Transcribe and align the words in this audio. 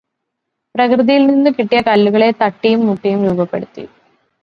പ്രകൃതിയിൽനിന്നു് 0.75 1.51
കിട്ടിയ 1.57 1.81
കല്ലുകളെ 1.81 2.31
തട്ടിയും 2.41 2.85
മുട്ടിയും 2.85 3.23
രൂപപ്പെടുത്തി. 3.27 3.83